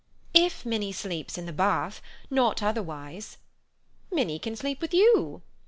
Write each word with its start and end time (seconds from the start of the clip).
"If 0.33 0.65
Minnie 0.65 0.93
sleeps 0.93 1.37
in 1.37 1.45
the 1.45 1.53
bath. 1.53 2.01
Not 2.31 2.63
otherwise." 2.63 3.37
"Minnie 4.11 4.39
can 4.39 4.55
sleep 4.55 4.81
with 4.81 4.95
you." 4.95 5.43